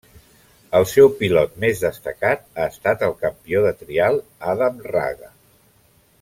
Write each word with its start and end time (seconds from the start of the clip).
El 0.77 0.85
seu 0.91 1.09
pilot 1.19 1.53
més 1.63 1.83
destacat 1.85 2.49
ha 2.55 2.65
estat 2.73 3.05
el 3.09 3.13
campió 3.27 3.63
de 3.67 3.75
trial 3.83 4.19
Adam 4.55 4.81
Raga. 4.95 5.31